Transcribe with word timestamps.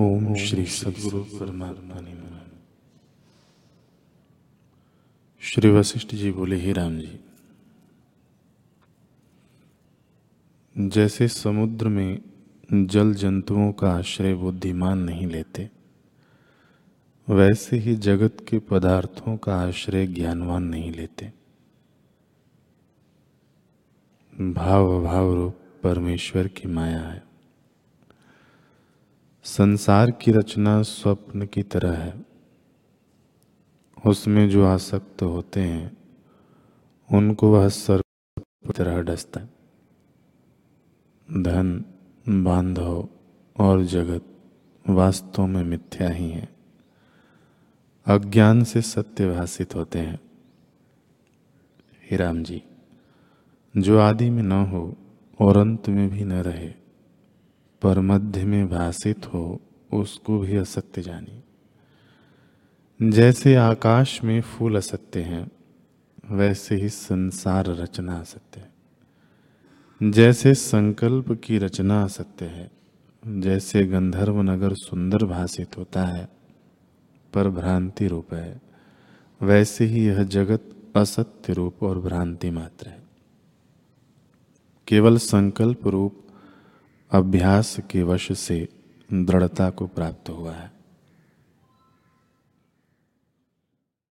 ओम 0.00 0.34
श्री 0.34 0.66
सदगुरु 0.66 1.24
परमात्मा 1.24 2.00
ने 2.00 2.16
श्री 5.40 5.70
वशिष्ठ 5.70 6.14
जी 6.14 6.30
बोले 6.30 6.56
ही 6.56 6.72
राम 6.72 6.98
जी 6.98 7.20
जैसे 10.78 11.28
समुद्र 11.28 11.88
में 11.88 12.22
जल 12.72 13.14
जंतुओं 13.14 13.72
का 13.72 13.90
आश्रय 13.90 14.34
बुद्धिमान 14.34 14.98
नहीं 14.98 15.26
लेते 15.26 15.70
वैसे 17.28 17.76
ही 17.76 17.96
जगत 17.96 18.36
के 18.48 18.58
पदार्थों 18.58 19.36
का 19.36 19.56
आश्रय 19.56 20.06
ज्ञानवान 20.06 20.62
नहीं 20.62 20.92
लेते। 20.92 21.32
भाव 24.40 25.04
भाव 25.04 25.34
रूप 25.34 25.60
परमेश्वर 25.82 26.48
की 26.48 26.68
माया 26.68 27.00
है। 27.00 27.29
संसार 29.50 30.10
की 30.10 30.32
रचना 30.32 30.82
स्वप्न 30.82 31.46
की 31.46 31.62
तरह 31.62 31.96
है। 31.96 32.24
उसमें 34.06 34.50
जो 34.50 34.66
आसक्त 34.66 35.22
होते 35.22 35.60
हैं, 35.60 35.96
उनको 37.12 37.52
वह 37.52 37.68
सर्प 37.68 38.42
तरह 38.76 39.02
डसता 39.02 39.40
है। 39.40 39.46
धन, 41.30 41.84
बांधव 42.28 43.08
और 43.56 43.84
जगत 43.84 44.22
वास्तव 44.90 45.46
में 45.46 45.64
मिथ्या 45.64 46.08
ही 46.08 46.30
है। 46.30 46.48
अज्ञान 48.06 48.64
से 48.64 48.82
सत्य 48.82 49.34
भाषित 49.34 49.74
होते 49.74 49.98
हैं। 49.98 50.20
हिराम 52.10 52.42
जी, 52.42 52.62
जो 53.76 53.98
आदि 53.98 54.30
में 54.30 54.42
न 54.42 54.52
हो 54.52 54.96
और 55.40 55.56
अंत 55.56 55.88
में 55.88 56.10
भी 56.10 56.24
न 56.24 56.32
रहे 56.32 56.89
पर 57.82 58.00
मध्य 58.00 58.44
में 58.44 58.68
भाषित 58.68 59.26
हो, 59.26 59.60
उसको 59.92 60.38
भी 60.38 60.56
असत्य 60.56 61.02
जानी। 61.02 61.42
जैसे 63.10 63.54
आकाश 63.54 64.24
में 64.24 64.40
फूल 64.40 64.76
असत्य 64.76 65.20
हैं, 65.20 65.50
वैसे 66.30 66.74
ही 66.74 66.88
संसार 66.88 67.66
रचना 67.66 68.18
असत्य 68.18 68.60
है। 68.60 68.70
जैसे 70.10 70.54
संकल्प 70.54 71.40
की 71.44 71.58
रचना 71.58 72.02
असत्य 72.02 72.44
है, 72.44 72.70
जैसे 73.26 73.86
गंधर्व 73.86 74.42
नगर 74.42 74.74
सुंदर 74.74 75.24
भाषित 75.24 75.78
होता 75.78 76.04
है, 76.04 76.28
पर 77.34 77.48
भ्रांति 77.48 78.06
रूप 78.06 78.34
है, 78.34 78.60
वैसे 79.42 79.84
ही 79.84 80.06
यह 80.06 80.22
जगत 80.22 80.76
असत्य 80.96 81.52
रूप 81.52 81.82
और 81.82 81.98
भ्रांति 81.98 82.50
मात्र 82.50 82.88
है। 82.88 83.02
केवल 84.88 85.16
संकल्प 85.16 85.86
रूप 85.86 86.16
अभ्यास 87.12 87.76
के 87.90 88.02
वश 88.02 88.38
से 88.38 88.68
दृढ़ता 89.12 89.70
को 89.70 89.86
प्राप्त 89.86 90.28
हुआ 90.28 90.52
है। 90.52 90.79